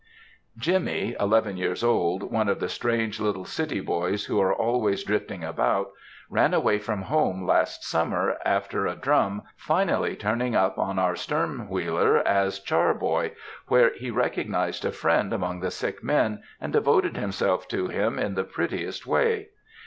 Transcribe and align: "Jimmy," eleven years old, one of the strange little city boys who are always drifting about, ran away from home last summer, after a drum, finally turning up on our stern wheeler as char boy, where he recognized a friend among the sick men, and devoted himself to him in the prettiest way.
"Jimmy," 0.57 1.15
eleven 1.19 1.57
years 1.57 1.83
old, 1.83 2.23
one 2.31 2.49
of 2.49 2.59
the 2.59 2.67
strange 2.69 3.19
little 3.19 3.45
city 3.45 3.79
boys 3.79 4.25
who 4.25 4.41
are 4.41 4.51
always 4.51 5.03
drifting 5.03 5.43
about, 5.43 5.91
ran 6.27 6.55
away 6.55 6.79
from 6.79 7.03
home 7.03 7.45
last 7.45 7.83
summer, 7.83 8.39
after 8.43 8.87
a 8.87 8.95
drum, 8.95 9.43
finally 9.55 10.15
turning 10.15 10.55
up 10.55 10.79
on 10.79 10.97
our 10.97 11.15
stern 11.15 11.69
wheeler 11.69 12.17
as 12.27 12.59
char 12.59 12.95
boy, 12.95 13.33
where 13.67 13.93
he 13.93 14.09
recognized 14.09 14.85
a 14.85 14.91
friend 14.91 15.33
among 15.33 15.59
the 15.59 15.69
sick 15.69 16.03
men, 16.03 16.41
and 16.59 16.73
devoted 16.73 17.15
himself 17.15 17.67
to 17.67 17.85
him 17.89 18.17
in 18.17 18.33
the 18.33 18.43
prettiest 18.43 19.05
way. 19.05 19.49